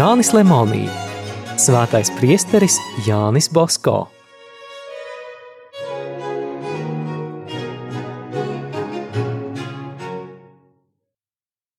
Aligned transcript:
Jānis 0.00 0.30
Lemonī, 0.32 0.86
Svētais 1.60 2.08
priesteris 2.16 2.78
Jānis 3.04 3.50
Bosko. 3.52 4.06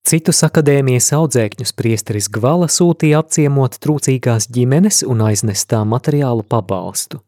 Citus 0.06 0.44
akadēmijas 0.46 1.08
audzēkņus 1.18 1.74
priesteris 1.74 2.28
Gvala 2.36 2.68
sūtīja 2.70 3.24
apciemot 3.24 3.80
trūcīgās 3.82 4.52
ģimenes 4.54 5.02
un 5.10 5.26
aiznest 5.32 5.72
tām 5.74 5.90
materiālu 5.96 6.46
pabalstu. 6.46 7.24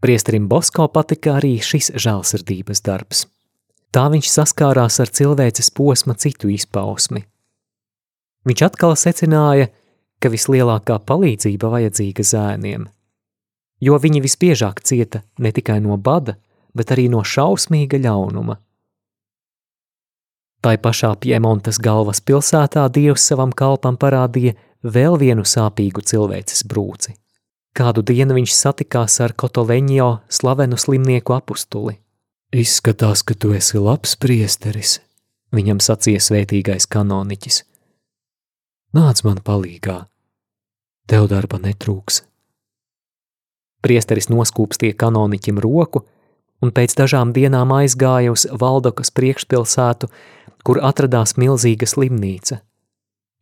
Priesterim 0.00 0.48
Bosko 0.48 0.88
patika 0.88 1.36
arī 1.42 1.58
šis 1.60 1.92
žēlsirdības 2.06 2.80
darbs. 2.88 3.26
Tā 3.92 4.08
viņš 4.16 4.32
saskārās 4.38 5.02
ar 5.04 5.12
cilvēces 5.20 5.68
posma 5.76 6.16
citu 6.16 6.48
izpausmi. 6.56 7.26
Viņš 8.48 8.66
atkal 8.70 8.96
secināja, 8.96 9.68
ka 9.68 9.81
vislielākā 10.30 10.98
palīdzība 11.08 11.70
vajadzīga 11.72 12.22
zēniem, 12.22 12.86
jo 13.80 13.98
viņi 13.98 14.22
visbiežāk 14.22 14.82
cieta 14.86 15.22
ne 15.38 15.52
tikai 15.52 15.80
no 15.82 15.96
bada, 15.96 16.36
bet 16.74 16.92
arī 16.94 17.08
no 17.10 17.24
šausmīga 17.26 17.98
ļaunuma. 18.02 18.58
Tai 20.62 20.76
pašā 20.78 21.16
Piemontas 21.18 21.80
galvaspilsētā 21.82 22.84
Dievs 22.94 23.24
savam 23.26 23.50
kalpam 23.50 23.96
parādīja 23.98 24.54
vēl 24.86 25.18
vienu 25.18 25.42
sāpīgu 25.42 26.04
cilvēces 26.06 26.62
brūci. 26.70 27.16
Kādu 27.74 28.04
dienu 28.04 28.36
viņš 28.36 28.52
satikās 28.54 29.16
ar 29.24 29.32
Kotoleņo 29.32 30.10
slavenu 30.28 30.76
slimnieku 30.78 31.34
apustuli. 31.34 31.96
Izskatās, 32.52 33.24
ka 33.24 33.34
tu 33.34 33.54
esi 33.56 33.80
labs 33.80 34.12
priesteris, 34.20 34.98
viņam 35.56 35.80
sacīja 35.80 36.20
svētīgais 36.20 36.86
kanoniķis. 36.86 37.62
Nāc 38.92 39.22
man 39.24 39.40
palīgā, 39.40 40.02
tev 41.06 41.28
darba 41.30 41.58
netrūks. 41.62 42.22
Priesteris 43.82 44.28
noskūpstīja 44.30 44.96
kanoniķim 44.98 45.58
roku 45.62 46.04
un 46.62 46.70
pēc 46.70 46.94
dažām 46.98 47.32
dienām 47.34 47.74
aizgāja 47.74 48.32
uz 48.34 48.46
Valdokas 48.46 49.10
priekšpilsētu, 49.10 50.08
kur 50.62 50.78
atradās 50.78 51.34
milzīga 51.40 51.88
slimnīca. 51.90 52.60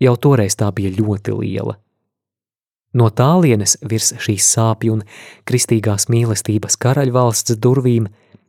Jau 0.01 0.17
toreiz 0.17 0.57
tā 0.57 0.71
bija 0.73 0.95
ļoti 0.97 1.37
liela. 1.37 1.77
No 2.97 3.11
tālienes 3.15 3.77
virs 3.87 4.15
šīs 4.19 4.49
sāpju 4.57 4.97
un 4.97 5.05
kristīgās 5.47 6.09
mīlestības 6.11 6.79
karaļvalsts 6.81 7.59
durvīm 7.63 8.09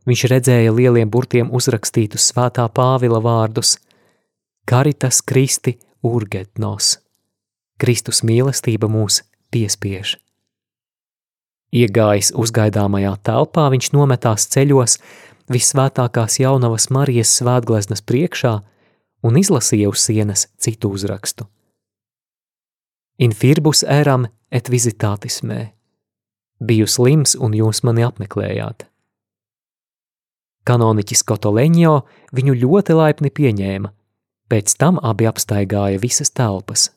viņš 0.10 0.24
redzēja 0.32 0.74
lieliem 0.74 1.12
burtiem 1.14 1.52
uzrakstītus 1.54 2.32
svētā 2.32 2.66
Pāvila 2.74 3.20
vārdus 3.22 3.76
Caritas 4.70 5.22
Kristi 5.22 5.76
urgetnos. 6.02 6.96
Kristus 7.82 8.22
mīlestība 8.22 8.90
mūs 8.92 9.24
piespiež. 9.54 10.18
Iegājis 11.72 12.34
uzgaidāmajā 12.36 13.16
telpā, 13.26 13.70
viņš 13.72 13.94
nometās 13.96 14.46
ceļos 14.52 14.98
visvētākās 15.52 16.38
jaunavas 16.44 16.90
Marijas 16.92 17.32
svētgleznas 17.40 18.04
priekšā 18.04 18.58
un 19.24 19.40
izlasīja 19.40 19.90
uz 19.90 20.04
sienas 20.04 20.46
citu 20.62 20.92
uzrakstu. 20.94 21.48
Infirbus 23.22 23.84
eram 23.88 24.28
et 24.52 24.70
visitātis 24.70 25.42
mē. 25.48 25.72
Biju 26.62 26.88
slims 26.90 27.34
un 27.40 27.56
jūs 27.58 27.82
mani 27.88 28.06
apmeklējāt. 28.06 28.86
Kanoniķis 30.68 31.24
Kotoleņo 31.26 31.96
viņu 32.38 32.58
ļoti 32.62 32.94
laipni 32.94 33.32
pieņēma, 33.34 33.90
pēc 34.52 34.76
tam 34.78 35.00
abi 35.02 35.26
apstaigāja 35.30 36.02
visas 36.02 36.30
telpas. 36.30 36.92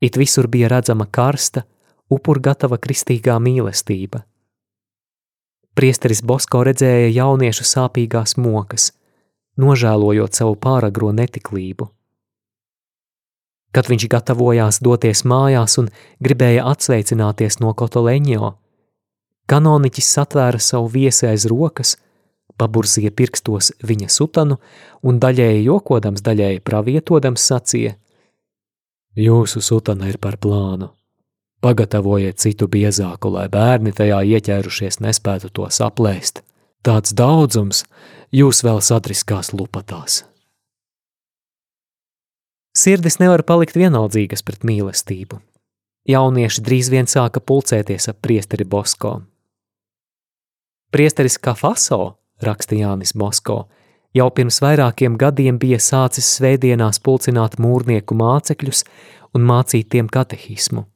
It 0.00 0.16
visur 0.16 0.46
bija 0.46 0.68
redzama 0.68 1.06
karsta, 1.10 1.62
upur 2.12 2.40
gatava 2.40 2.78
kristīgā 2.78 3.38
mīlestība. 3.42 4.22
Priesteris 5.76 6.22
Bosko 6.24 6.62
redzēja 6.64 7.10
jauniešu 7.12 7.64
sāpīgās 7.68 8.36
mokas, 8.40 8.92
nožēlojot 9.60 10.36
savu 10.36 10.56
pāragro 10.56 11.12
netiklību. 11.12 11.90
Kad 13.76 13.90
viņš 13.92 14.06
gatavojās 14.08 14.80
doties 14.80 15.24
mājās 15.28 15.76
un 15.82 15.90
gribēja 16.24 16.64
atsveicināties 16.70 17.60
no 17.60 17.74
Kotoleņo, 17.76 18.54
kanoniķis 19.52 20.08
satvēra 20.16 20.60
savu 20.64 20.88
viesi 20.94 21.28
aiz 21.28 21.44
rokas, 21.50 21.98
paburzīja 22.56 23.12
pirkstos 23.12 23.74
viņa 23.84 24.08
sutanu 24.12 24.56
un 25.04 25.20
daļēji 25.20 25.66
jokodams, 25.66 26.24
daļēji 26.24 26.64
pravietodams 26.64 27.44
sacīja: 27.52 27.98
Jūsu 29.16 29.62
sutana 29.64 30.10
ir 30.10 30.18
par 30.20 30.36
plānu. 30.36 30.90
Pagatavojiet 31.64 32.36
citu 32.38 32.68
biezāku, 32.68 33.30
lai 33.32 33.48
bērni 33.48 33.94
tajā 33.96 34.20
ieķērušies 34.36 35.00
nespētu 35.00 35.48
to 35.56 35.68
saplēst. 35.72 36.42
Tāds 36.84 37.14
daudzums 37.16 37.86
jūs 38.30 38.60
vēl 38.62 38.82
satriskās 38.84 39.54
lupatās. 39.56 40.20
Sirdis 42.76 43.16
nevar 43.22 43.40
palikt 43.48 43.78
vienaldzīgas 43.80 44.44
pret 44.44 44.66
mīlestību. 44.68 45.40
Jaunieši 46.06 46.62
drīz 46.62 46.90
vien 46.92 47.08
sāka 47.08 47.40
pulcēties 47.40 48.10
ap 48.12 48.20
priesteri 48.22 48.68
Bosko. 48.68 49.22
Priesteris 50.92 51.38
Kafaso, 51.40 52.18
raksta 52.44 52.76
Jānis 52.76 53.16
Mosko, 53.16 53.64
jau 54.16 54.28
pirms 54.32 54.60
vairākiem 54.64 55.16
gadiem 55.20 55.58
bija 55.60 55.78
sācis 55.82 56.28
svētdienās 56.38 57.00
pulcināt 57.04 57.58
mūrnieku 57.62 58.16
mācekļus 58.16 58.84
un 59.36 59.44
mācīt 59.48 59.90
tiem 59.92 60.08
katehismu. 60.12 60.86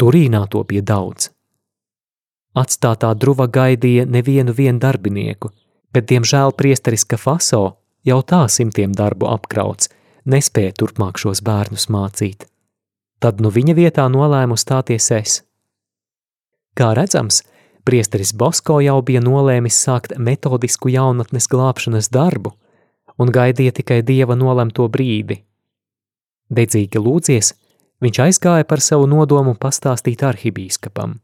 Turīnā 0.00 0.46
to 0.50 0.64
bija 0.64 0.82
daudz. 0.92 1.30
Atstātā 2.56 3.12
druva 3.14 3.46
gaidīja 3.46 4.08
nevienu 4.10 4.54
vien 4.56 4.80
darbinieku, 4.82 5.52
bet, 5.94 6.08
diemžēl, 6.10 6.56
priesteris 6.58 7.04
Kafaso 7.06 7.62
jau 8.04 8.20
tā 8.26 8.40
simtiem 8.50 8.94
darbu 8.96 9.28
apkrauts, 9.30 9.90
nespēja 10.26 10.72
turpmāk 10.80 11.20
šos 11.20 11.44
bērnus 11.46 11.86
mācīt. 11.92 12.48
Tad 13.20 13.40
nu 13.44 13.52
viņa 13.54 13.76
vietā 13.76 14.08
nolēmu 14.08 14.56
stāties 14.58 15.10
es. 15.14 15.36
Kā 16.74 16.94
redzams, 16.96 17.42
priesteris 17.84 18.32
Bosko 18.32 18.80
jau 18.84 18.98
bija 19.02 19.22
nolēmis 19.24 19.78
sākt 19.84 20.16
metodisku 20.18 20.90
jaunatnes 20.92 21.48
glābšanas 21.50 22.10
darbu 22.12 22.54
un 23.20 23.32
gaidīja 23.32 23.74
tikai 23.80 24.00
dieva 24.06 24.36
nolemto 24.38 24.86
brīdi. 24.88 25.40
Dedzīgi 26.50 27.00
lūdzies, 27.00 27.52
viņš 28.02 28.20
aizgāja 28.26 28.66
par 28.66 28.82
savu 28.82 29.06
nodomu 29.10 29.54
pastāstīt 29.54 30.24
arhibīskapam. 30.26 31.18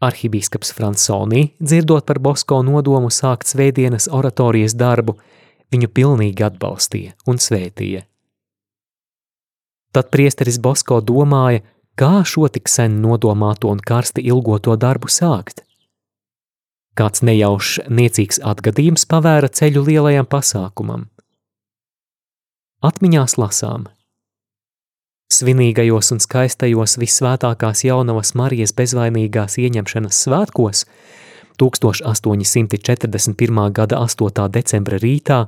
Arhibīskaps 0.00 0.72
Fransonī, 0.72 1.50
dzirdot 1.60 2.06
par 2.08 2.18
Bosko 2.24 2.62
nodomu 2.64 3.10
sākt 3.12 3.50
svētdienas 3.52 4.08
oratorijas 4.08 4.72
darbu, 4.72 5.18
viņu 5.70 5.90
pilnīgi 5.92 6.46
atbalstīja 6.46 7.12
un 7.28 7.36
svētīja. 7.36 8.06
Tad 9.92 10.08
priesteris 10.14 10.58
Bosko 10.62 11.00
domāja, 11.04 11.60
kā 12.00 12.24
šo 12.24 12.48
tik 12.48 12.72
sen 12.72 12.98
nodomāto 13.04 13.68
un 13.68 13.84
karsti 13.92 14.24
ilgoto 14.32 14.76
darbu 14.80 15.12
sākt. 15.12 15.64
Kāds 16.96 17.22
nejaušs, 17.24 17.86
niecīgs 17.92 18.40
atgadījums 18.42 19.06
pavēra 19.08 19.52
ceļu 19.60 19.86
lielajam 19.92 20.28
pasākumam. 20.28 21.08
Atmiņās 22.80 23.36
lasām– 23.40 23.88
Svinīgajos 25.30 26.08
un 26.10 26.18
skaistajos 26.18 26.96
visvētākās 26.98 27.84
jaunavas 27.86 28.34
Marijas 28.34 28.72
bezvainīgās 28.74 29.54
ieņemšanas 29.62 30.16
svētkos 30.26 30.80
1841. 31.62 33.60
gada 33.76 34.00
8. 34.02 34.48
decembra 34.50 34.98
rītā 34.98 35.38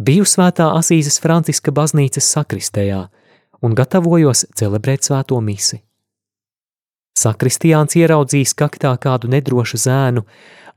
biju 0.00 0.24
svētā 0.24 0.70
Asīzes 0.78 1.20
Franciska 1.20 1.70
baznīcas 1.76 2.24
sakristējā 2.32 3.02
un 3.62 3.74
gatavojos 3.78 4.46
celebrēt 4.58 5.08
svēto 5.08 5.38
misi. 5.40 5.80
Sakristiāns 7.18 7.96
ieraudzījis 8.00 8.54
kaktā 8.56 8.92
kādu 9.00 9.28
nedrošu 9.32 9.78
zēnu, 9.82 10.24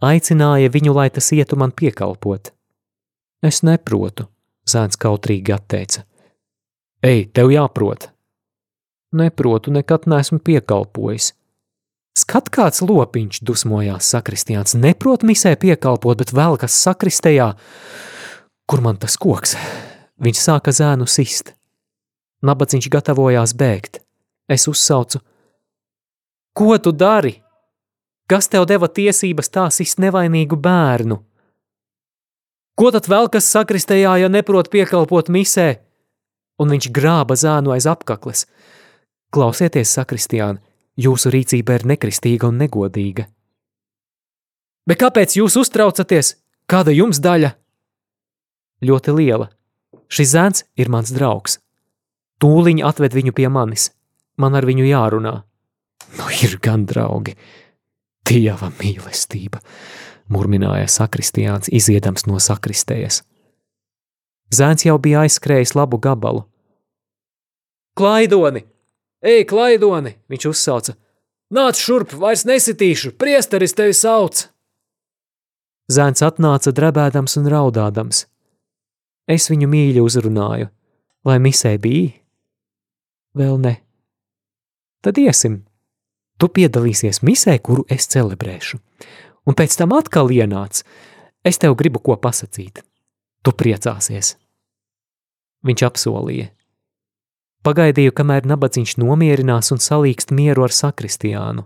aicināja 0.04 0.72
viņu, 0.72 0.94
lai 0.98 1.08
tas 1.14 1.32
ietu 1.34 1.58
man 1.60 1.72
piekalpot. 1.72 2.52
Es 3.46 3.62
neprotu, 3.64 4.28
zēns 4.68 5.00
kautrīgi 5.00 5.56
atteica. 5.56 6.04
Ej, 7.06 7.30
tev 7.34 7.54
jāprot! 7.54 8.10
Neprotu, 9.16 9.72
nekad 9.72 10.10
neesmu 10.12 10.42
piekalpojis. 10.44 11.32
Skat 12.16 12.48
kāds 12.52 12.82
lopiņš 12.84 13.42
dusmojās 13.44 14.08
sakristiāns, 14.12 14.76
neprot 14.80 15.24
misē 15.28 15.54
piekalpot, 15.60 16.20
bet 16.20 16.32
vēl 16.36 16.56
kas 16.60 16.76
sakristējā. 16.84 17.50
Kur 18.68 18.84
man 18.84 19.00
tas 19.00 19.16
koks? 19.20 19.56
Viņš 20.24 20.42
sāka 20.42 20.72
zēnu 20.76 21.08
sist. 21.12 21.54
Nabaciņš 22.46 22.90
gatavojās 22.94 23.56
bēgt. 23.58 24.02
Es 24.48 24.68
uzsaucu. 24.70 25.22
Ko 26.56 26.78
tu 26.78 26.94
dari? 26.94 27.40
Kas 28.30 28.50
tev 28.50 28.68
deva 28.70 28.88
tiesības 28.88 29.50
tā 29.54 29.66
sist 29.74 30.00
nevainīgu 30.02 30.58
bērnu? 30.58 31.18
Ko 32.76 32.92
tad 32.92 33.08
vēl 33.10 33.30
kas 33.32 33.50
sakristējā, 33.54 34.18
ja 34.22 34.30
neprot 34.30 34.70
piekalpot 34.74 35.32
misē? 35.32 35.82
Un 36.60 36.72
viņš 36.72 36.90
grāba 36.96 37.38
zēnu 37.40 37.76
aiz 37.76 37.90
apkakles– 37.90 38.46
Klausieties, 39.36 39.92
sakristiāni, 39.92 40.62
jūsu 40.96 41.28
rīcība 41.34 41.76
ir 41.76 41.84
nekristīga 41.90 42.48
un 42.48 42.60
negodīga. 42.62 43.26
Bet 44.88 45.02
kāpēc 45.02 45.36
jūs 45.36 45.58
uztraucaties? 45.60 46.38
Kāda 46.72 46.94
jums 46.96 47.20
daļa? 47.20 47.50
Ļoti 48.86 49.16
liela. 49.18 49.50
Šis 50.08 50.32
zēns 50.32 50.64
ir 50.80 50.92
mans 50.94 51.12
draugs. 51.12 51.60
Tūliņ 52.44 52.82
atved 52.86 53.16
viņu 53.16 53.36
pie 53.36 53.48
manis. 53.52 53.90
Man 54.38 54.58
ar 54.58 54.68
viņu 54.68 54.88
jārunā. 54.90 55.36
Nu, 56.18 56.32
ir 56.44 56.58
gan 56.64 56.86
draugi. 56.88 57.36
Dieva 58.26 58.72
mīlestība, 58.80 59.62
murmināja 60.34 60.88
sakristiāns, 60.90 61.70
iziedams 61.70 62.26
no 62.26 62.40
sakristējas. 62.42 63.22
Zēns 64.54 64.86
jau 64.86 64.98
bija 65.02 65.24
aizskrējis 65.26 65.76
labu 65.78 66.00
gabalu. 66.02 66.44
Klaidoni! 67.96 68.66
Ej, 69.26 69.46
klaidoni! 69.50 70.16
Viņš 70.30 70.50
uzsauca. 70.52 70.98
Nāc 71.56 71.80
šurp, 71.80 72.16
vairs 72.20 72.44
nesitīšu, 72.50 73.14
priesteris 73.22 73.78
tevi 73.78 73.94
sauc! 73.96 74.48
Zēns 75.86 76.26
atnāca 76.26 76.74
drebēdams 76.74 77.38
un 77.40 77.50
raudādams. 77.54 78.26
Es 79.30 79.50
viņu 79.52 79.70
mīļi 79.70 80.02
uzrunāju. 80.02 80.72
Vai 81.26 81.38
misē 81.42 81.76
bija? 81.82 82.25
Vēl 83.36 83.60
ne. 83.60 83.76
Tad 85.04 85.20
iesim. 85.20 85.66
Tu 86.40 86.48
piedalīsies 86.52 87.22
misē, 87.24 87.58
kuru 87.60 87.84
es 87.92 88.08
celebrēšu. 88.12 88.80
Un 89.46 89.56
pēc 89.56 89.76
tam 89.78 89.94
atkal 89.96 90.32
ienāc. 90.32 90.82
Es 91.46 91.60
tev 91.62 91.76
gribu 91.78 92.02
ko 92.02 92.16
pasakīt. 92.18 92.82
Tu 93.46 93.54
priecāsies. 93.54 94.34
Viņš 95.68 95.84
apsolīja. 95.86 96.50
Pagaidīju, 97.66 98.14
kamēr 98.14 98.46
nabadzīgs 98.46 98.96
nomierinās 99.02 99.72
un 99.74 99.82
salīkst 99.82 100.32
mieru 100.34 100.66
ar 100.66 100.74
sakristiānu. 100.74 101.66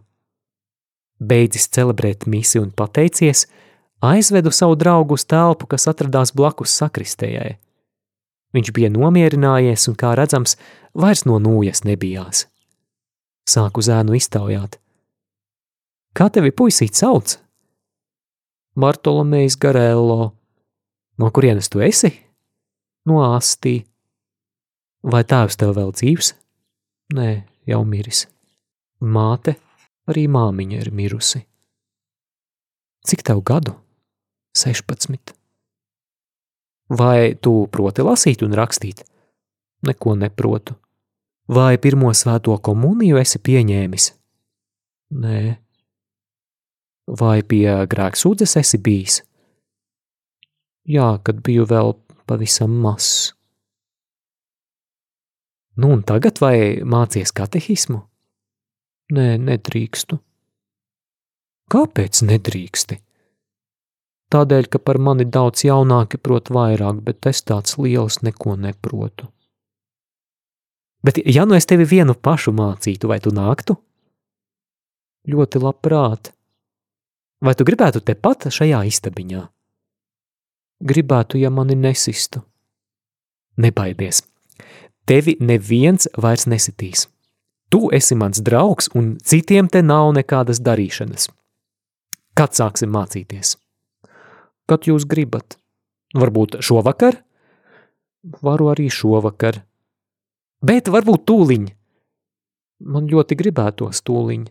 Beidzis 1.20 1.68
celebrēt 1.76 2.24
misi 2.28 2.62
un 2.62 2.70
pateicies, 2.72 3.46
aizvedu 4.00 4.54
savu 4.56 4.78
draugu 4.80 5.18
uz 5.20 5.26
telpu, 5.28 5.68
kas 5.68 5.90
atradās 5.92 6.32
blakus 6.32 6.76
sakristējai. 6.80 7.58
Viņš 8.56 8.72
bija 8.74 8.90
nomierinājies 8.90 9.86
un, 9.92 9.98
kā 10.00 10.16
redzams, 10.18 10.56
vairs 10.98 11.26
no 11.30 11.38
nūjas 11.42 11.84
nebijās. 11.86 12.48
Sāku 13.50 13.84
zēnu 13.86 14.18
iztaujāt. 14.18 14.80
Kā 16.18 16.30
tevi 16.34 16.52
puisīt 16.54 16.98
sauc? 16.98 17.38
Bartolomejs 18.80 19.58
Garello. 19.62 20.34
No 21.20 21.30
kurienes 21.36 21.70
tu 21.70 21.84
esi? 21.86 22.12
No 23.06 23.22
Astī. 23.26 23.84
Vai 25.04 25.24
tēvs 25.24 25.58
tev 25.60 25.76
vēl 25.78 25.94
dzīvs? 25.96 26.34
Nē, 27.16 27.30
jau 27.70 27.82
miris. 27.88 28.26
Māte, 29.00 29.56
arī 30.12 30.26
māmiņa 30.32 30.82
ir 30.84 30.92
mirusi. 30.96 31.46
Cik 33.08 33.24
tev 33.26 33.42
gadu? 33.48 33.78
16. 34.58 35.39
Vai 36.90 37.36
tu 37.38 37.68
proti 37.72 38.02
lasīt 38.06 38.42
un 38.46 38.56
rakstīt? 38.58 39.04
Neko 39.86 40.16
neprotu. 40.18 40.76
Vai 41.50 41.78
pirmo 41.82 42.12
svēto 42.14 42.58
komuniju 42.62 43.18
esi 43.22 43.40
pieņēmis? 43.42 44.12
Nē. 45.22 45.40
Vai 47.20 47.40
pie 47.42 47.66
grēksūdzes 47.90 48.58
esi 48.62 48.78
bijis? 48.86 49.22
Jā, 50.90 51.18
kad 51.26 51.42
biju 51.46 51.66
vēl 51.70 51.96
pavisam 52.30 52.74
mazs. 52.84 53.34
Nu, 55.80 55.94
un 55.96 56.02
tagad 56.04 56.42
vai 56.42 56.82
mācies 56.84 57.32
katehismu? 57.34 58.02
Nē, 59.16 59.38
nedrīkstu. 59.42 60.20
Kāpēc 61.70 62.22
nedrīksti? 62.26 62.98
Tādēļ, 64.30 64.68
ka 64.70 64.78
par 64.78 65.00
mani 65.02 65.26
daudz 65.26 65.64
jaunāki 65.66 66.20
prot 66.22 66.52
vairāk, 66.54 67.02
bet 67.06 67.26
es 67.26 67.42
tāds 67.42 67.80
liels 67.82 68.20
neko 68.22 68.54
neprotu. 68.62 69.26
Bet, 71.02 71.18
ja 71.26 71.46
nu 71.50 71.56
es 71.58 71.66
tevi 71.66 71.88
vienu 71.88 72.14
pašu 72.14 72.52
mācītu, 72.54 73.08
vai 73.10 73.18
tu 73.24 73.32
nāktu? 73.34 73.78
Ļoti 75.30 75.62
labprāt. 75.64 76.30
Vai 77.42 77.56
tu 77.56 77.66
gribētu 77.66 78.04
tepat 78.06 78.50
šajā 78.54 78.84
istabiņā? 78.92 79.46
Gribētu, 80.90 81.40
ja 81.40 81.50
mani 81.50 81.76
nesistu. 81.76 82.44
Nebaidies, 83.60 84.22
tevi 85.10 85.36
neviens 85.40 86.08
vairs 86.16 86.46
nesitīs. 86.48 87.08
Tu 87.70 87.90
esi 87.96 88.16
mans 88.16 88.40
draugs, 88.46 88.92
un 88.96 89.16
citiem 89.24 89.68
te 89.68 89.82
nav 89.86 90.14
nekādas 90.16 90.62
darīšanas. 90.64 91.28
Kad 92.38 92.56
sāksim 92.56 92.94
mācīties? 92.94 93.58
Kad 94.70 94.86
jūs 94.90 95.08
gribat? 95.10 95.58
Varbūt 96.14 96.60
šovakar? 96.66 97.18
Varu 98.46 98.70
arī 98.70 98.90
šovakar. 98.94 99.64
Bet 100.62 100.92
varbūt 100.92 101.26
tūliņ. 101.30 101.68
Man 102.94 103.10
ļoti 103.12 103.38
gribētos 103.40 104.04
tūliņ. 104.08 104.48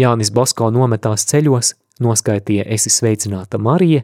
Jānis 0.00 0.32
Basko 0.34 0.72
nometās 0.74 1.26
ceļos, 1.30 1.74
noskaitīja 2.02 2.66
esi 2.74 2.90
sveicināta 2.90 3.60
Marija, 3.62 4.02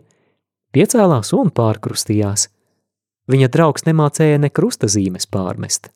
piecēlās 0.77 1.33
un 1.35 1.51
pārkrustījās– 1.55 2.47
Viņa 3.31 3.47
draugs 3.53 3.85
nemācēja 3.87 4.41
ne 4.43 4.51
krustazīmes 4.51 5.29
pārmest. 5.31 5.91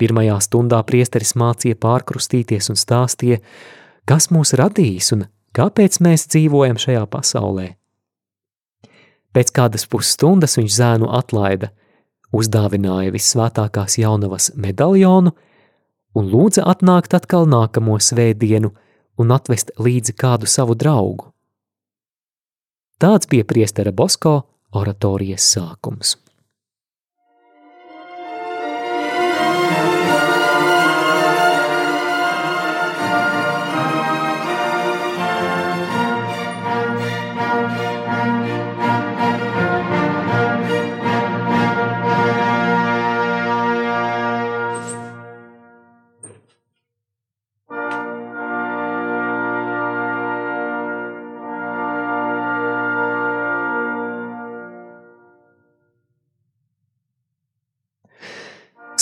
Pirmajā 0.00 0.36
stundā 0.44 0.78
priesteris 0.88 1.34
mācīja 1.36 1.76
pārkrustīties 1.80 2.70
un 2.72 2.78
stāstīja, 2.80 3.40
kas 4.08 4.30
mūs 4.32 4.54
radījis 4.56 5.12
un 5.16 5.26
kāpēc 5.56 5.98
mēs 6.04 6.26
dzīvojam 6.32 6.78
šajā 6.80 7.04
pasaulē. 7.10 7.66
Pēc 9.36 9.52
kādas 9.52 9.84
pusstundas 9.88 10.56
viņš 10.56 10.72
zēnu 10.78 11.10
atlaida, 11.12 11.70
uzdāvināja 12.36 13.12
visvētākās 13.14 13.98
jaunavas 14.00 14.50
medaļonu 14.56 15.32
un 16.16 16.28
lūdza 16.32 16.64
atnākt 16.72 17.16
atkal 17.16 17.48
nākamo 17.48 17.98
svētdienu 18.00 18.72
un 19.20 19.32
atvest 19.36 19.72
līdzi 19.80 20.16
kādu 20.16 20.48
savu 20.48 20.76
draugu. 20.76 21.32
Tāds 23.00 23.28
bija 23.28 23.44
priestera 23.44 23.92
Bosko 23.92 24.38
oratorijas 24.76 25.44
sākums. 25.52 26.16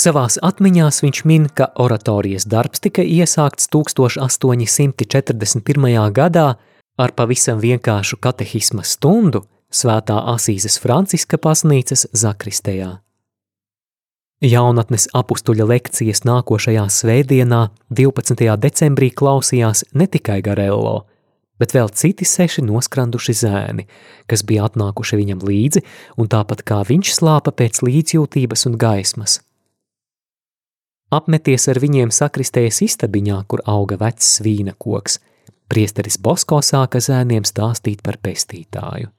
Savās 0.05 0.35
atmiņās 0.45 0.99
viņš 1.01 1.19
min, 1.25 1.47
ka 1.49 1.73
oratorijas 1.81 2.45
darbs 2.51 2.83
tika 2.85 3.01
iesākts 3.01 3.71
1841. 3.73 6.13
gadā 6.13 6.59
ar 7.01 7.11
pavisam 7.17 7.57
vienkāršu 7.63 8.19
katehisma 8.21 8.85
stundu 8.85 9.41
Svētā 9.73 10.21
Asīzes 10.35 10.77
Franciska 10.83 11.39
pasnīcas 11.41 12.05
zakristējā. 12.13 13.01
Jaunatnes 14.45 15.09
apustuļa 15.17 15.65
lekcijas 15.71 16.21
nākošajā 16.29 16.85
svētdienā, 16.99 17.73
12. 17.89 18.45
decembrī, 18.61 19.09
klausījās 19.09 19.89
ne 19.97 20.05
tikai 20.05 20.45
Garello, 20.45 21.09
bet 21.57 21.73
vēl 21.73 21.89
citi 21.97 22.29
seši 22.29 22.61
noskranduši 22.69 23.33
zēni, 23.41 23.89
kas 24.29 24.45
bija 24.45 24.69
atnākuši 24.69 25.17
viņam 25.23 25.41
līdzi, 25.49 25.81
un 26.21 26.29
tāpat 26.29 26.61
kā 26.69 26.85
viņš 26.93 27.09
slāpa 27.23 27.57
pēc 27.57 27.81
līdzjūtības 27.89 28.69
un 28.69 28.77
gaismas– 28.85 29.41
Apmeties 31.15 31.69
ar 31.71 31.79
viņiem 31.79 32.11
sakristējas 32.11 32.81
istabiņā, 32.89 33.37
kur 33.47 33.61
auga 33.71 33.99
vecs 34.01 34.41
vīna 34.43 34.73
koks, 34.81 35.21
priesteris 35.71 36.17
Bosko 36.19 36.59
sāka 36.65 36.99
zēniem 37.05 37.45
stāstīt 37.47 38.01
par 38.03 38.19
pestītāju. 38.25 39.13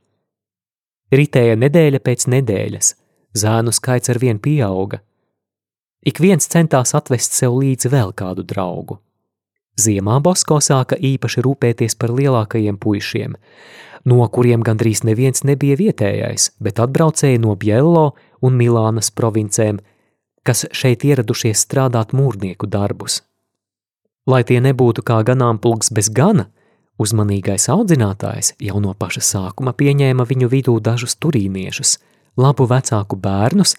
Ritēja 1.15 1.55
nedēļa 1.61 2.01
pēc 2.03 2.25
nedēļas, 2.33 2.89
zēnu 3.37 3.71
skaits 3.77 4.11
ar 4.11 4.19
vien 4.19 4.41
pieauga. 4.43 4.99
Ik 6.05 6.19
viens 6.19 6.49
centās 6.51 6.91
atvest 6.97 7.37
sev 7.37 7.55
līdzi 7.61 7.93
vēl 7.93 8.11
kādu 8.17 8.43
draugu. 8.43 8.99
Ziemā 9.79 10.19
Bosko 10.23 10.59
sāka 10.59 10.97
īpaši 10.99 11.45
rūpēties 11.45 11.95
par 12.01 12.11
lielākajiem 12.17 12.75
puišiem, 12.81 13.39
no 14.11 14.27
kuriem 14.35 14.63
gandrīz 14.65 15.05
neviens 15.07 15.47
nebija 15.47 15.79
vietējais, 15.79 16.51
bet 16.59 16.81
atbraucēji 16.83 17.39
no 17.45 17.55
Biello 17.55 18.09
un 18.41 18.57
Milānas 18.59 19.13
provincēm– 19.15 19.79
kas 20.45 20.65
šeit 20.71 21.05
ieradušies 21.07 21.65
strādāt 21.65 22.13
mūrnieku 22.15 22.69
darbus. 22.69 23.23
Lai 24.25 24.41
tie 24.47 24.61
nebūtu 24.61 25.03
kā 25.05 25.19
ganāmpulks 25.25 25.91
bez 25.93 26.09
gana, 26.09 26.47
uzmanīgais 27.01 27.67
audzinātājs 27.69 28.55
jau 28.61 28.81
no 28.81 28.93
paša 28.97 29.23
sākuma 29.29 29.75
pieņēma 29.77 30.25
viņu 30.25 30.49
vidū 30.49 30.77
dažus 30.81 31.17
turīniešus, 31.21 31.97
labu 32.37 32.65
vecāku 32.69 33.19
bērnus, 33.21 33.75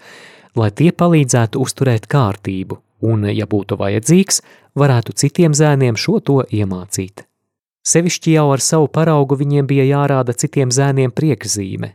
lai 0.57 0.71
tie 0.71 0.93
palīdzētu 0.93 1.63
uzturēt 1.63 2.07
kārtību 2.11 2.79
un, 3.07 3.27
ja 3.31 3.47
būtu 3.47 3.79
vajadzīgs, 3.81 4.43
varētu 4.79 5.17
citiem 5.21 5.55
zēniem 5.57 5.99
šo 6.01 6.21
to 6.21 6.43
iemācīt. 6.51 7.27
Sevišķi 7.87 8.35
jau 8.35 8.49
ar 8.55 8.63
savu 8.65 8.89
paraugu 8.91 9.37
viņiem 9.39 9.67
bija 9.71 9.85
jārāda 9.87 10.35
citiem 10.35 10.73
zēniem 10.75 11.13
priekšzīme. 11.15 11.93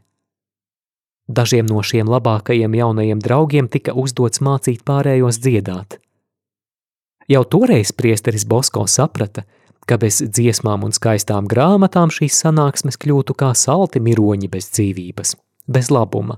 Dažiem 1.31 1.63
no 1.69 1.79
šiem 1.79 2.09
labākajiem 2.11 2.73
jaunajiem 2.75 3.19
draugiem 3.23 3.69
tika 3.71 3.93
uzdots 3.95 4.43
mācīt 4.43 4.83
pārējos 4.83 5.39
dziedāt. 5.39 5.95
Jau 7.31 7.47
toreiz 7.47 7.95
priesteris 7.95 8.43
Bosko 8.43 8.83
saprata, 8.91 9.47
ka 9.88 9.95
bez 10.01 10.19
dziesmām 10.19 10.83
un 10.83 10.91
skaistām 10.91 11.47
grāmatām 11.47 12.11
šīs 12.11 12.35
sanāksmes 12.43 13.00
kļūtu 13.00 13.31
kā 13.39 13.55
salti 13.55 14.03
miroņi 14.03 14.51
bez 14.51 14.67
dzīvības, 14.75 15.39
bez 15.71 15.88
labuma. 15.93 16.35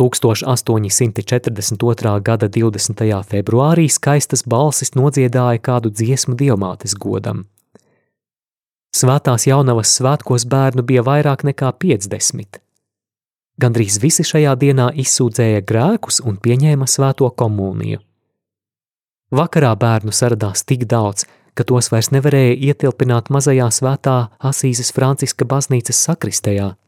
1842. 0.00 2.16
gada 2.26 2.48
20. 2.48 3.04
februārī 3.30 3.86
skaistas 3.92 4.42
balsis 4.48 4.96
nodziedāja 4.96 5.60
kādu 5.60 5.92
dziesmu 5.92 6.34
diamātes 6.40 6.96
godam. 6.98 7.44
Svētās 8.94 9.46
jaunavas 9.46 9.94
svētkos 9.98 10.46
bērnu 10.50 10.82
bija 10.86 11.02
vairāk 11.06 11.44
nekā 11.46 11.72
50. 11.84 12.63
Gandrīz 13.60 14.00
visi 14.02 14.26
šajā 14.26 14.54
dienā 14.58 14.90
izsūdzēja 14.98 15.62
grēkus 15.66 16.20
un 16.26 16.38
pieņēma 16.42 16.88
svēto 16.90 17.30
komuniju. 17.30 18.02
Vakarā 19.34 19.74
bērnu 19.78 20.14
saradās 20.14 20.66
tik 20.66 20.86
daudz, 20.90 21.26
ka 21.54 21.66
tos 21.66 21.90
vairs 21.92 22.10
nevarēja 22.14 22.56
ietilpināt 22.70 23.30
mazajā 23.30 23.70
svētā 23.70 24.16
Asīzes 24.38 24.90
Franciska 24.94 25.46
baznīcas 25.46 26.02
sakristējā– 26.08 26.74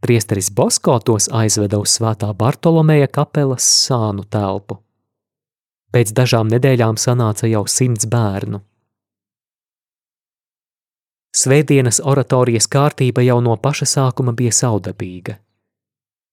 Priesteris 0.00 0.50
Bosko 0.50 1.00
tos 1.02 1.26
aizveda 1.34 1.80
uz 1.82 1.96
svētā 1.98 2.30
Bartolomeja 2.38 3.08
kapelas 3.10 3.66
sānu 3.66 4.22
telpu. 4.30 4.78
Pēc 5.90 6.12
dažām 6.14 6.50
nedēļām 6.52 7.00
sanāca 7.00 7.48
jau 7.50 7.64
simts 7.66 8.06
bērnu. 8.06 8.60
Svētdienas 11.36 12.00
oratorijas 12.04 12.66
kārtība 12.70 13.22
jau 13.22 13.38
no 13.44 13.56
paša 13.56 13.86
sākuma 13.86 14.32
bija 14.32 14.54
saudabīga. 14.54 15.36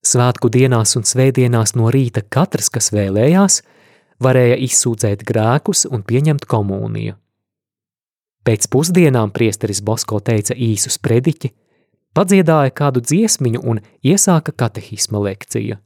Svētku 0.06 0.50
dienās 0.54 0.96
un 0.96 1.04
svētdienās 1.04 1.76
no 1.76 1.90
rīta 1.92 2.22
katrs, 2.22 2.70
kas 2.70 2.92
vēlējās, 2.94 3.62
varēja 4.22 4.58
izsūdzēt 4.68 5.26
grēkus 5.28 5.86
un 5.90 6.04
pieņemt 6.06 6.46
komuniju. 6.46 7.16
Pēc 8.46 8.68
pusdienām 8.70 9.32
priesteris 9.34 9.82
Bosko 9.82 10.20
teica 10.22 10.54
īsu 10.54 10.92
sprediķi, 10.94 11.50
padziedāja 12.14 12.72
kādu 12.78 13.02
dziesmiņu 13.02 13.64
un 13.66 13.82
iesāka 14.06 14.54
katehisma 14.54 15.24
lekciju. 15.26 15.80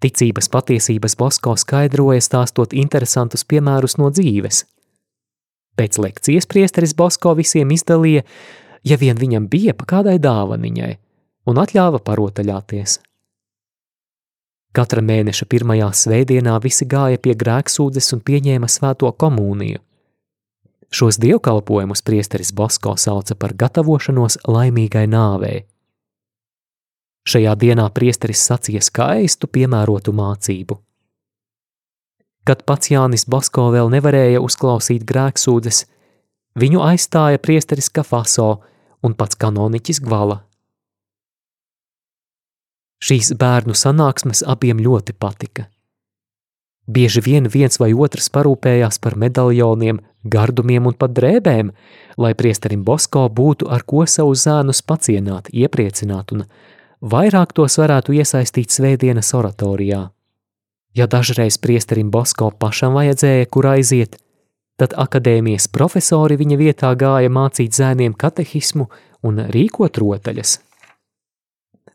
Ticības 0.00 0.48
patiesības 0.48 1.16
Bosko 1.20 1.52
skaidroja 1.60 2.24
stāstot 2.24 2.72
interesantus 2.72 3.44
piemērus 3.44 3.98
no 4.00 4.08
dzīves. 4.08 4.64
Pēc 5.80 5.96
lekcijas 5.96 6.44
priesteris 6.44 6.92
Bosko 6.92 7.32
visiem 7.38 7.70
izdalīja, 7.72 8.26
ja 8.84 8.96
vien 9.00 9.16
viņam 9.16 9.46
bija 9.48 9.72
pa 9.72 9.86
kādai 9.88 10.18
dāvaniņai, 10.20 10.90
un 11.48 11.60
atļāva 11.62 12.02
parotaļāties. 12.04 12.98
Katra 14.76 15.00
mēneša 15.02 15.48
pirmajā 15.50 15.88
svētdienā 16.02 16.58
visi 16.62 16.84
gāja 16.86 17.18
pie 17.18 17.32
grēksūdzes 17.34 18.12
un 18.14 18.20
pieņēma 18.28 18.68
svēto 18.68 19.08
komuniju. 19.24 19.80
Šos 20.92 21.16
dievkalpojumus 21.22 22.04
priesteris 22.04 22.52
Bosko 22.52 22.92
sauca 23.00 23.38
par 23.40 23.56
gatavošanos 23.56 24.42
laimīgai 24.50 25.06
nāvei. 25.08 25.64
Šajā 27.24 27.56
dienā 27.56 27.88
priesteris 27.94 28.44
sacīja 28.44 28.84
skaistu, 28.84 29.48
piemērotu 29.48 30.12
mācību. 30.12 30.76
Kad 32.50 32.64
pats 32.66 32.88
Jānis 32.90 33.28
Bosko 33.30 33.68
vēl 33.70 33.92
nevarēja 33.92 34.40
uzklausīt 34.42 35.04
grēksūdzes, 35.06 35.84
viņu 36.58 36.80
aizstāja 36.82 37.38
priesteris 37.38 37.86
Kafaso 37.94 38.56
un 39.06 39.14
pats 39.14 39.38
kanoniķis 39.38 40.00
Gvala. 40.02 40.40
Šīs 43.06 43.30
bērnu 43.38 43.78
sanāksmes 43.78 44.42
abiem 44.42 44.82
ļoti 44.82 45.14
patika. 45.14 45.68
Bieži 46.90 47.22
vien 47.22 47.46
viens 47.46 47.78
vai 47.78 47.92
otrs 47.94 48.26
parūpējās 48.34 48.98
par 48.98 49.14
medaljoniem, 49.14 50.02
gardumiem 50.26 50.90
un 50.90 50.98
pat 50.98 51.14
drēbēm, 51.14 51.70
lai 52.18 52.34
priesterim 52.34 52.82
Bosko 52.82 53.28
būtu 53.30 53.70
ar 53.70 53.86
ko 53.86 54.02
savu 54.10 54.34
zēnus 54.34 54.82
pacienāt, 54.82 55.54
iepriecināt 55.54 56.34
un 56.34 56.48
vairāk 57.00 57.54
tos 57.54 57.78
varētu 57.78 58.18
iesaistīt 58.18 58.74
svētdienas 58.74 59.30
oratorijā. 59.38 60.08
Ja 60.94 61.06
dažreiz 61.06 61.58
priesterim 61.58 62.10
Bosko 62.10 62.50
pašam 62.50 62.96
vajadzēja, 62.98 63.46
kur 63.46 63.68
aiziet, 63.70 64.18
tad 64.80 64.96
akadēmijas 64.98 65.68
profesori 65.70 66.38
viņa 66.40 66.58
vietā 66.58 66.90
gāja 66.98 67.30
mācīt 67.30 67.76
zēniem 67.76 68.16
katehismu 68.18 68.88
un 69.22 69.42
rīkot 69.54 70.00
rotaļas. 70.02 70.58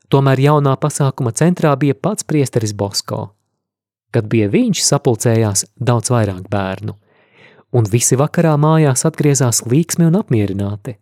Tomēr 0.10 0.40
jaunā 0.40 0.76
pasākuma 0.80 1.34
centrā 1.34 1.74
bija 1.76 1.96
pats 1.98 2.24
priesteris 2.24 2.76
Bosko. 2.78 3.32
Kad 4.14 4.30
bija 4.32 4.48
viņš, 4.54 4.84
sapulcējās 4.86 5.66
daudz 5.76 6.14
vairāk 6.14 6.46
bērnu 6.50 6.96
un 7.76 7.88
visi 7.92 8.16
vakarā 8.20 8.56
mājās 8.62 9.04
atgriezās 9.08 9.66
līksmi 9.68 10.08
un 10.08 10.20
apmierināti. 10.22 10.96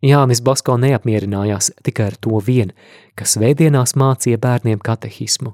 Jānis 0.00 0.40
Basko 0.40 0.78
neapmierinājās 0.80 1.74
tikai 1.84 2.06
ar 2.08 2.16
to 2.24 2.40
vien, 2.46 2.72
ka 3.14 3.26
svētdienās 3.28 3.92
mācīja 4.00 4.40
bērniem 4.40 4.80
katehismu. 4.80 5.52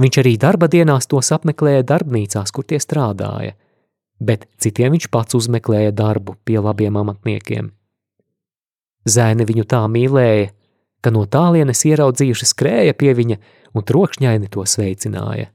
Viņš 0.00 0.18
arī 0.22 0.36
darba 0.40 0.68
dienās 0.72 1.06
tos 1.10 1.28
apmeklēja 1.34 1.84
darbnīcās, 1.84 2.52
kur 2.54 2.64
tie 2.64 2.80
strādāja, 2.80 3.52
bet 4.20 4.46
citiem 4.62 4.94
viņš 4.96 5.10
pats 5.12 5.36
uzmeklēja 5.36 5.92
darbu 5.92 6.38
pie 6.44 6.58
labiem 6.62 6.96
amatniekiem. 6.96 7.70
Zēni 9.04 9.44
viņu 9.44 9.66
tā 9.68 9.82
mīlēja, 9.90 10.52
ka 11.02 11.10
no 11.10 11.26
tālienes 11.26 11.82
ieraudzījuši 11.84 12.48
skrēja 12.48 12.94
pie 12.94 13.12
viņa 13.18 13.38
un 13.74 13.84
trokšņaini 13.84 14.48
to 14.52 14.64
sveicināja. 14.64 15.50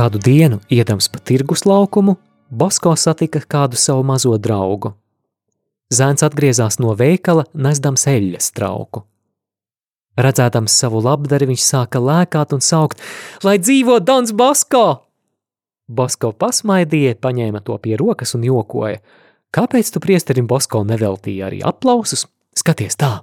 Kādu 0.00 0.16
dienu, 0.16 0.62
iedams 0.72 1.10
pa 1.12 1.18
tirgus 1.20 1.66
laukumu, 1.68 2.14
Bosko 2.48 2.94
satika 2.96 3.42
kādu 3.44 3.76
savu 3.76 4.00
mazo 4.08 4.32
draugu. 4.40 4.94
Zēns 5.92 6.24
atgriezās 6.24 6.78
no 6.80 6.94
veikala, 6.96 7.44
nesdams 7.52 8.06
eļļas 8.08 8.48
trauku. 8.56 9.02
Redzēdams 10.16 10.78
savu 10.82 11.02
labdari, 11.04 11.50
viņš 11.52 11.66
sāka 11.66 12.00
lēkāt 12.00 12.56
un 12.56 12.64
saukt, 12.64 13.04
lai 13.44 13.58
dzīvo 13.60 13.98
Dons 14.00 14.32
Bosko! 14.32 14.86
Bosko 15.84 16.32
pasmaidīja, 16.32 17.20
paņēma 17.20 17.60
to 17.68 17.76
pie 17.84 18.00
rokas 18.00 18.32
un 18.38 18.48
jokoja. 18.48 19.04
Kāpēc 19.52 19.92
tu 19.92 20.00
priesterim 20.00 20.48
Bosko 20.48 20.80
neveltīji 20.80 21.44
arī 21.44 21.60
aplausus? 21.60 22.24
Skaties 22.56 22.96
tā! 22.96 23.18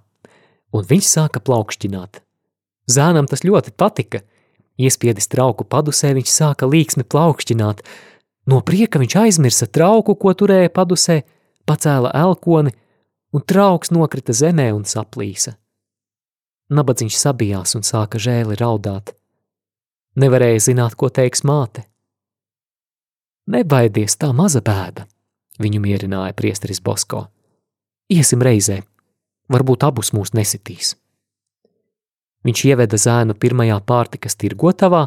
Un 0.78 0.86
viņš 0.86 1.10
sāka 1.10 1.42
plaukšķināt. 1.42 2.22
Zēnam 2.86 3.26
tas 3.26 3.48
ļoti 3.50 3.74
patika– 3.74 4.22
Iespiedis 4.78 5.30
trauku 5.32 5.66
padusē, 5.66 6.14
viņš 6.14 6.30
sāka 6.30 6.70
līksmi 6.70 7.06
plaukšķināt. 7.10 7.82
No 8.48 8.62
prieka 8.62 9.02
viņš 9.02 9.16
aizmirsa 9.24 9.68
trauku, 9.68 10.14
ko 10.16 10.34
turēja 10.38 10.70
padusē, 10.74 11.24
pacēla 11.66 12.14
elkoni, 12.16 12.74
un 13.34 13.44
trauks 13.44 13.92
nokrita 13.92 14.36
zemē 14.38 14.70
un 14.76 14.86
saplīsa. 14.86 15.58
Nabadzīgs 16.70 17.18
sabijās 17.24 17.76
un 17.80 17.86
sāka 17.88 18.20
žēli 18.22 18.58
raudāt. 18.60 19.16
Nevarēja 20.18 20.68
zināt, 20.70 20.98
ko 21.00 21.10
teiks 21.14 21.44
māte. 21.48 21.86
Nebaidies, 23.48 24.18
tā 24.20 24.34
maza 24.36 24.60
bēda, 24.60 25.06
viņu 25.64 25.80
mierināja 25.84 26.36
priesteris 26.36 26.84
Bosko. 26.84 27.28
Iesim 28.12 28.44
reizē, 28.44 28.82
varbūt 29.52 29.86
abus 29.88 30.12
mūs 30.16 30.34
nesitīs. 30.36 30.96
Viņš 32.48 32.64
ieveda 32.70 32.96
zēnu 32.96 33.36
pirmajā 33.36 33.82
pārtikas 33.84 34.38
tirgotavā 34.40 35.04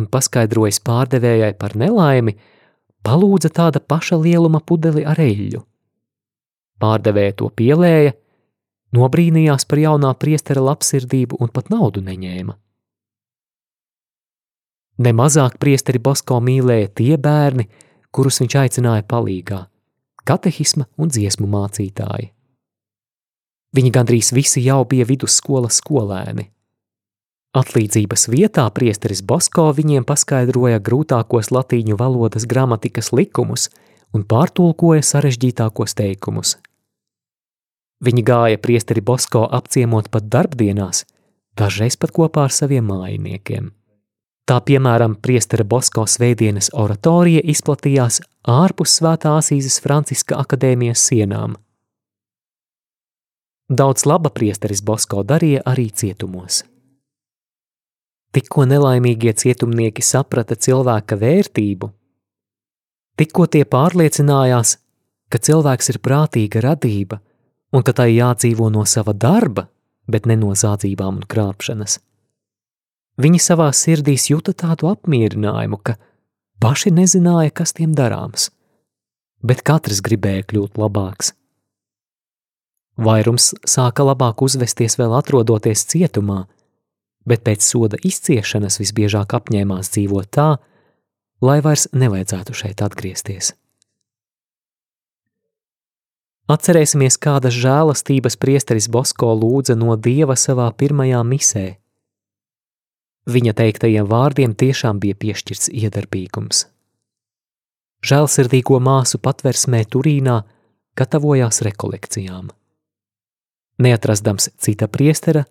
un 0.00 0.06
paskaidrojis 0.08 0.80
pārdevējai 0.86 1.52
par 1.60 1.74
nelaimi, 1.76 2.38
palūdza 3.04 3.50
tāda 3.52 3.82
paša 3.84 4.16
lieluma 4.16 4.62
pudeli 4.64 5.04
ar 5.04 5.20
eļļu. 5.20 5.60
Pārdevēja 6.80 7.36
to 7.36 7.50
pielēja, 7.52 8.14
nobrīnījās 8.96 9.66
par 9.68 9.82
jaunā 9.82 10.14
priestera 10.16 10.62
labsirdību 10.64 11.36
un 11.40 11.52
pat 11.52 11.68
naudu 11.72 12.00
neņēma. 12.06 12.56
Nemazāk 15.00 15.56
priesteri 15.60 16.00
Bosko 16.00 16.40
mīlēja 16.44 16.88
tie 17.00 17.16
bērni, 17.16 17.66
kurus 18.12 18.40
viņš 18.42 18.56
aicināja 18.62 19.04
palīgā- 19.08 19.60
katehisma 20.28 20.86
un 20.96 21.08
dziesmu 21.08 21.46
mācītāji. 21.48 22.32
Viņi 23.76 23.90
gandrīz 23.94 24.32
visi 24.32 24.64
jau 24.64 24.84
bija 24.84 25.04
vidusskolas 25.06 25.80
skolēni. 25.80 26.50
Atlīdzības 27.50 28.28
vietā 28.30 28.68
priesteris 28.70 29.24
Bosko 29.26 29.72
viņiem 29.74 30.04
paskaidroja 30.06 30.78
grūtākos 30.86 31.50
latīņu 31.50 31.96
valodas 31.98 32.46
gramatikas 32.46 33.10
likumus 33.10 33.66
un 34.14 34.22
pārtulkoja 34.22 35.02
sarežģītākos 35.02 35.96
teikumus. 35.98 36.54
Viņi 38.06 38.22
gāja 38.22 38.62
priesteri 38.62 39.02
Bosko 39.02 39.42
apciemot 39.50 40.12
pat 40.14 40.30
darbdienās, 40.30 41.02
dažreiz 41.58 41.98
pat 41.98 42.14
kopā 42.14 42.46
ar 42.46 42.54
saviem 42.54 42.86
mājiniekiem. 42.86 43.72
Tā 44.46 44.62
piemēram, 44.62 45.18
priestera 45.18 45.66
Bosko 45.66 46.06
svētdienas 46.06 46.70
oratorija 46.70 47.42
izplatījās 47.42 48.22
ārpus 48.46 48.94
Svētā 48.98 49.34
Asīzes 49.42 49.82
Franciska 49.82 50.38
akadēmijas 50.38 51.02
sienām. 51.10 51.58
Daudz 53.70 54.06
laba 54.06 54.30
priesteris 54.30 54.82
Bosko 54.82 55.26
darīja 55.26 55.66
arī 55.66 55.90
cietumos. 55.90 56.64
Tikko 58.30 58.66
nelaimīgie 58.70 59.32
cietumnieki 59.34 60.04
saprata 60.06 60.54
cilvēka 60.54 61.16
vērtību, 61.18 61.88
tikko 63.18 63.46
tie 63.50 63.64
pārliecinājās, 63.66 64.76
ka 65.30 65.38
cilvēks 65.38 65.90
ir 65.90 65.98
prātīga 65.98 66.62
radība 66.62 67.18
un 67.74 67.82
ka 67.86 67.94
tai 67.94 68.12
jādzīvo 68.14 68.70
no 68.70 68.84
sava 68.86 69.14
darba, 69.14 69.66
bet 70.10 70.26
ne 70.30 70.36
no 70.38 70.54
zādzībām 70.54 71.18
un 71.22 71.26
krāpšanas. 71.26 71.98
Viņi 73.20 73.42
savā 73.42 73.68
sirdīs 73.74 74.28
jūta 74.30 74.54
tādu 74.56 74.88
apmierinājumu, 74.90 75.80
ka 75.82 75.96
paši 76.62 76.94
nezināja, 76.94 77.50
kas 77.50 77.74
tiem 77.76 77.92
darāms, 77.98 78.48
bet 79.42 79.62
katrs 79.66 80.00
gribēja 80.06 80.46
kļūt 80.46 80.78
labāks. 80.80 81.34
Vairums 83.00 83.52
sāka 83.68 84.04
labāk 84.04 84.42
uzvesties 84.44 84.98
vēl 85.00 85.14
atrodoties 85.18 85.86
cietumā, 85.88 86.44
bet 87.26 87.44
pēc 87.46 87.64
soda 87.64 88.00
izciešanas 88.04 88.80
visbiežāk 88.80 89.34
apņēmās 89.36 89.92
dzīvot 89.94 90.30
tā, 90.34 90.48
lai 91.40 91.58
vairs 91.64 91.88
nevajadzētu 91.92 92.56
šeit 92.56 92.84
atgriezties. 92.84 93.54
Atcerēsimies, 96.50 97.14
kādas 97.22 97.54
žēlastības 97.54 98.34
priesteris 98.40 98.88
Bosko 98.90 99.30
lūdza 99.38 99.76
no 99.78 99.94
Dieva 99.94 100.34
savā 100.34 100.72
pirmajā 100.74 101.22
misē– 101.26 101.68
Viņa 103.28 103.52
teiktajiem 103.54 104.06
vārdiem 104.08 104.54
tiešām 104.56 104.98
bija 105.00 105.14
piešķirts 105.14 105.68
iedarbīgums. 105.76 106.64
Žēlsirdīgo 108.00 108.78
māsu 108.80 109.20
patversmē 109.20 109.84
Turīnā 109.84 110.40
gatavojās 110.96 111.60
rekolekcijām. 111.66 112.48
Neatrastams 113.80 114.48
cita 114.56 114.88
priestera, 114.88 115.44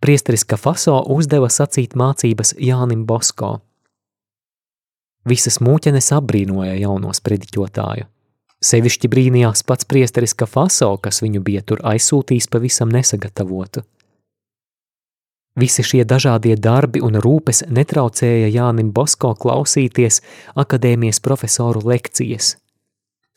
priesteris 0.00 0.44
Kafaso 0.48 1.00
uzdeva 1.14 1.48
sacīt 1.52 1.96
mācības 1.98 2.54
Jānim 2.62 3.04
Bosko. 3.06 3.58
Visas 5.28 5.58
mūķenes 5.60 6.12
apbrīnoja 6.16 6.78
jauno 6.78 7.12
sprediķotāju. 7.12 8.06
Sevišķi 8.58 9.10
brīnījās 9.12 9.62
pats 9.62 9.86
priesteris 9.86 10.34
Kafaso, 10.34 10.90
kas 11.02 11.22
viņu 11.22 11.42
bija 11.46 11.62
tur 11.62 11.82
aizsūtījis 11.86 12.48
pavisam 12.50 12.90
nesagatavotu. 12.90 13.84
Visi 15.58 15.82
šie 15.82 16.04
dažādie 16.06 16.54
darbi 16.54 17.02
un 17.02 17.18
rūpes 17.18 17.64
netraucēja 17.66 18.50
Jānim 18.54 18.92
Bosko 18.94 19.32
klausīties 19.34 20.20
akadēmijas 20.54 21.18
profesoru 21.22 21.82
lekcijas. 21.86 22.54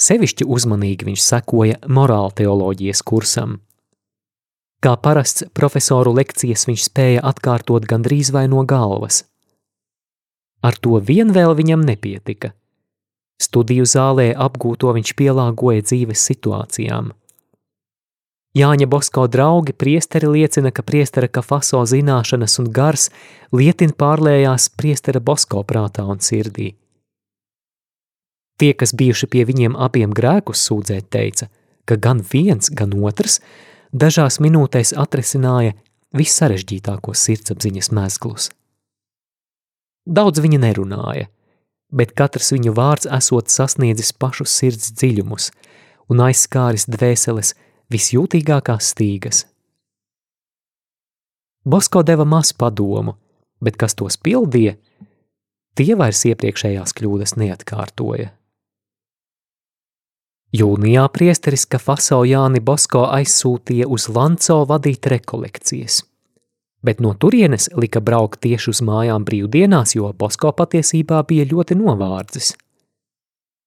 Sevišķi 0.01 0.45
uzmanīgi 0.45 1.09
viņš 1.09 1.25
sekoja 1.25 1.79
morāla 1.89 2.33
teoloģijas 2.37 3.01
kursam. 3.05 3.59
Kā 4.81 4.95
parasts 4.97 5.45
profesoru 5.53 6.13
lekcijas 6.17 6.65
viņš 6.67 6.87
spēja 6.89 7.21
atkārtot 7.31 7.85
gandrīz 7.85 8.33
vai 8.33 8.47
no 8.49 8.65
galvas. 8.65 9.23
Ar 10.65 10.77
to 10.77 10.97
vien 11.01 11.33
vēl 11.33 11.53
viņam 11.57 11.85
nepietika. 11.85 12.53
Studiju 13.41 13.85
zālē 13.89 14.31
apgūto 14.37 14.93
viņš 14.97 15.15
pielāgoja 15.17 15.85
dzīves 15.85 16.29
situācijām– 16.29 17.13
Jāņa 18.51 18.83
Bosko 18.91 19.29
draugi 19.31 19.71
priesteri 19.71 20.27
liecina, 20.27 20.73
ka 20.75 20.83
priestera 20.83 21.29
kafaso 21.31 21.79
zināšanas 21.87 22.57
un 22.59 22.67
gars 22.75 23.07
lietin 23.55 23.93
pārlējās 23.95 24.67
priestera 24.75 25.21
Bosko 25.23 25.63
prātā 25.63 26.03
un 26.03 26.19
sirdī. 26.19 26.73
Tie, 28.59 28.73
kas 28.75 28.91
bijuši 28.91 29.29
pie 29.31 29.45
viņiem 29.47 29.77
abiem 29.79 30.11
grēkus 30.11 30.65
sūdzēt, 30.67 31.07
teica, 31.15 31.47
ka 31.87 31.95
gan 31.95 32.19
viens, 32.33 32.67
gan 32.67 32.91
otrs 32.99 33.39
dažās 33.91 34.39
minūtēs 34.43 34.93
atrisināja 34.97 35.75
vissarežģītākos 36.15 37.27
sirdsapziņas 37.27 37.91
mezglus. 37.95 38.49
Daudz 40.07 40.41
viņa 40.41 40.59
nerunāja, 40.63 41.27
bet 41.91 42.15
katrs 42.17 42.51
viņu 42.55 42.73
vārds 42.75 43.07
esot 43.11 43.51
sasniedzis 43.51 44.11
pašus 44.13 44.55
sirds 44.57 44.91
dziļumus 44.97 45.51
un 46.11 46.23
aizskāris 46.25 46.87
dvēseles 46.89 47.53
visjūtīgākās 47.91 48.91
stīgas. 48.95 49.45
Bosko 51.63 52.01
deva 52.01 52.25
maz 52.25 52.55
padomu, 52.57 53.13
bet 53.61 53.77
kas 53.77 53.93
tos 53.93 54.17
pildīja, 54.17 54.73
tie 55.77 55.93
vairs 55.95 56.23
iepriekšējās 56.31 56.95
kļūdas 56.97 57.35
neatkārtoja. 57.37 58.31
Jūnijā 60.51 61.05
priesteris 61.15 61.63
Kafaso 61.65 62.23
Jāni 62.27 62.59
Bosko 62.59 63.05
aizsūtīja 63.07 63.87
uz 63.87 64.09
Lanco 64.11 64.65
vadīt 64.67 65.07
rekolekcijas, 65.07 66.01
bet 66.83 66.99
no 66.99 67.13
turienes 67.13 67.69
lika 67.77 68.01
braukt 68.03 68.41
tieši 68.43 68.73
uz 68.73 68.81
mājām 68.83 69.23
brīvdienās, 69.23 69.95
jo 69.95 70.11
Bosko 70.11 70.51
patiesībā 70.51 71.23
bija 71.29 71.47
ļoti 71.53 71.79
novārdzis– 71.79 72.51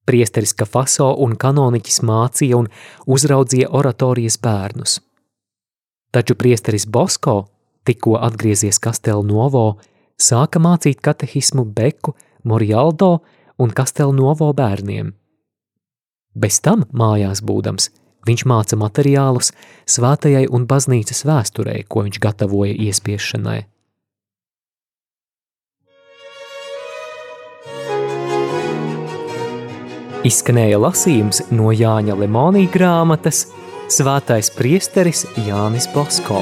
Priesteris 0.05 0.53
Kafaso 0.53 1.15
un 1.25 1.33
kanoniķis 1.41 2.03
mācīja 2.05 2.59
un 2.61 2.69
uzraudzīja 3.09 3.71
oratorijas 3.73 4.37
bērnus. 4.43 4.99
Taču 6.13 6.37
priesteris 6.37 6.85
Bosko, 6.87 7.47
tikko 7.89 8.19
atgriezies 8.21 8.79
Kastel 8.79 9.25
Novo, 9.25 9.81
sāka 10.21 10.61
mācīt 10.61 11.01
katehismu 11.01 11.65
Beku, 11.65 12.15
Morialdo 12.45 13.17
un 13.59 13.73
Kastel 13.73 14.13
Novo 14.13 14.53
bērniem. 14.53 15.15
Bez 16.35 16.59
tam, 16.61 16.83
mājās 16.91 17.43
būdams, 17.47 17.91
viņš 18.27 18.43
māca 18.51 18.79
materiālus 18.79 19.53
svētajai 19.87 20.49
un 20.51 20.67
baznīcas 20.67 21.23
vēsturei, 21.29 21.85
ko 21.87 22.03
viņš 22.07 22.19
gatavoja 22.23 22.75
iespiešanai. 22.89 23.61
Izskanēja 30.25 30.79
lasījums 30.81 31.43
no 31.53 31.69
Jāņa 31.69 32.17
Lemonija 32.17 32.73
grāmatas 32.73 33.45
Svētais 33.93 34.49
priesteris 34.57 35.27
Jānis 35.45 35.85
Bosko. 35.93 36.41